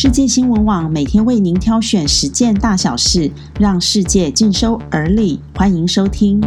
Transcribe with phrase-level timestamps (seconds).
[0.00, 5.40] 世界新闻网每天为您挑选十件大小事，让世界尽收耳里。
[5.56, 6.40] 欢迎收听。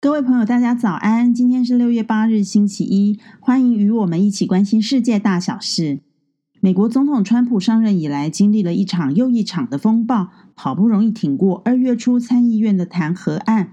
[0.00, 1.34] 各位朋友，大家早安！
[1.34, 3.20] 今天是六月八日，星期一。
[3.40, 6.00] 欢迎与我们一起关心世界大小事。
[6.60, 13.72] 美国总统川普上任以来，经历了一场又一场的风暴，好不容易挺过二月初参议院的弹劾案。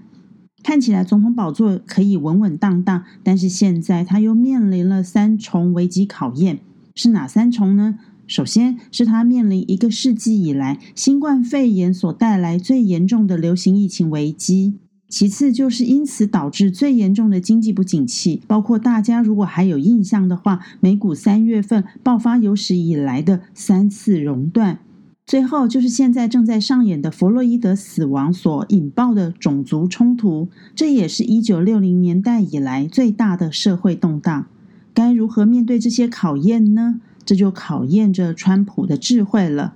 [0.62, 6.60] 看起来总统宝座可以稳稳当当，但是现在他又面临了三重危机考验，
[6.94, 7.98] 是哪三重呢？
[8.28, 14.74] 首先是他面临一个世纪以来新冠肺炎所带来最严重的流行疫情危机，
[15.08, 24.78] 其次就是因此导致最严重的经济不景气，包括大家如果还有印象的话，美股三月份爆发有史以来的三次熔断。
[25.24, 34.46] 最后就是现在正在上演的弗洛伊德死亡所引爆的种族冲突，这也是一九六零年代以来最大的社会动荡。
[34.92, 37.00] 该如何面对这些考验呢？
[37.24, 39.74] 这就考验着川普的智慧了。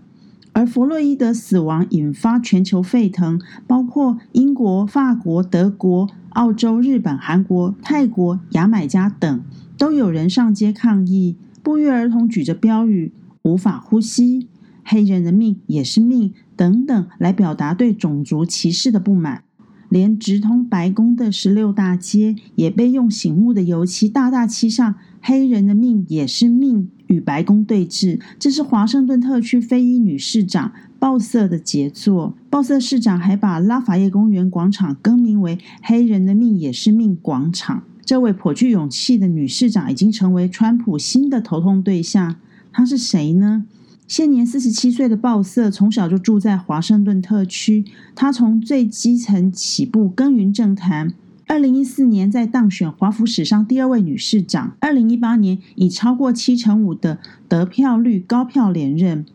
[0.53, 9.43] 而弗洛伊德死亡引发全球沸腾，包括英国、法国、德国、澳洲、日本、韩国、泰国、牙买加等，
[9.79, 13.13] 都有人上街抗议，不约而同举着标语
[13.45, 14.49] ：“无法呼吸。”
[14.89, 19.43] 黑人的命也是命，等等，来表达对种族歧视的不满。
[19.89, 28.21] 连直通白宫的十六大街也被用醒目的油漆大大漆上“黑人的命也是命”与白宫对峙。
[28.39, 32.37] 这是华盛顿特区非裔女市长鲍瑟的杰作。
[32.51, 37.85] 鲍瑟市长还把拉法叶公园广场更名为“黑人的命也是命广场”。
[38.05, 42.37] 这位颇具勇气的女市长已经成为川普新的头痛对象。
[42.73, 43.67] 她是谁呢？
[44.09, 47.85] 现年四十七岁的鲍瑟，从小就住在华盛顿特区。
[48.15, 51.13] 他从最基层起步耕耘政坛。
[51.49, 54.77] 二零一四年在当选华府史上第二位女市长。
[54.79, 59.27] 二零一八年以超过七成五的得票率高票连任。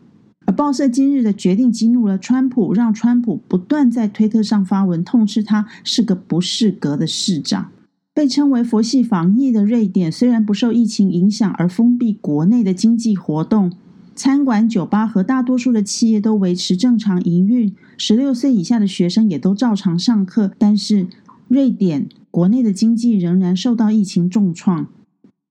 [0.46, 7.68] 而鲍瑟今日的决定激怒了川普，让川普不断在推特上发文痛斥他是个不适格的市长。
[8.14, 13.72] 被称为佛系防疫的瑞典，虽然不受疫情影响而封闭国内的经济活动。
[14.14, 20.52] 餐馆、酒吧和大多数的企业都维持正常营运，十六岁以下的学生也都照常上课。
[20.58, 21.06] 但是，
[21.48, 24.86] 瑞典国内的经济仍然受到疫情重创。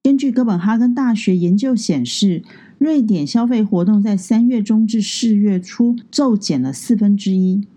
[0.03, 2.44] 根据哥本哈根大学研究显示，
[2.77, 7.67] 瑞典消费活动在三月中至四月初骤减了四分之一。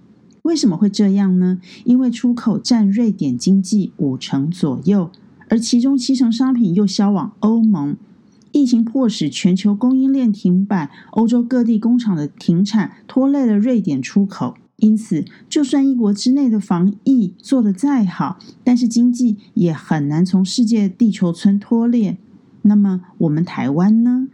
[0.42, 1.60] 为什么会这样呢？
[1.84, 5.10] 因为出口占瑞典经济五成左右，
[5.48, 7.96] 而其中七成商品又销往欧盟。
[8.54, 14.54] 疫情迫使全球供应链停摆，欧洲各地工厂的停产拖累了瑞典出口。
[14.76, 22.16] 因此，就算一国之内的防疫做得再好，但是经济也很难从世界地球村脱裂。
[22.62, 24.28] 那么，我们台湾呢？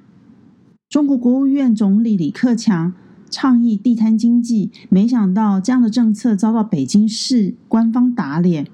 [0.91, 2.93] 中国国务院总理李克强
[3.31, 8.67] 倡议地摊经济，没想到这样的政策遭到北京市官方打脸。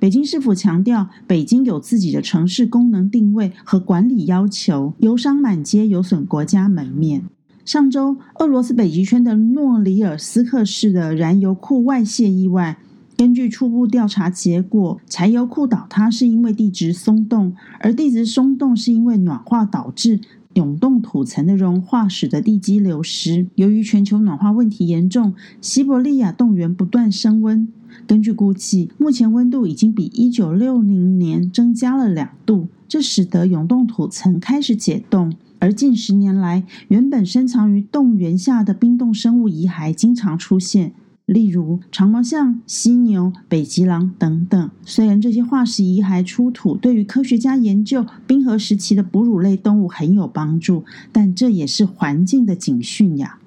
[0.00, 7.24] 北京市府强调，北京有自己的城市功能定位和管理要求，油商满街有损国家门面。
[7.64, 12.78] 上周，俄罗斯北极圈的诺里尔斯克市的燃油库外泄意外，
[13.16, 20.20] 根据初步调查结果，柴油库倒塌是因为地质松动，而地质松动是因为暖化导致
[20.54, 23.48] 永冻土层的融化，使得地基流失。
[23.56, 27.66] 由于全球暖化问题严重，西伯利亚冻原不断升温。
[28.06, 35.32] 根据估计，目前温度已经比一九六零年增加了两度，这使得永冻土层开始解冻。
[35.58, 40.92] 而近十年来，原本深藏于冻原下的冰冻生物遗骸经常出现，
[41.26, 44.70] 例如长毛象、犀牛、北极狼等等。
[44.84, 53.40] 虽然这些化石遗骸出土对于科学家研究冰河时期的哺乳类动物很有帮助，但这也是环境的警讯呀。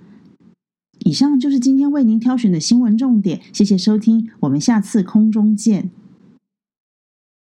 [1.03, 5.89] 以上就是今天为您挑选的新闻重点，谢谢收听，我们下次空中见。